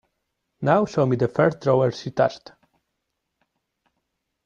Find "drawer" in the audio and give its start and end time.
1.61-1.91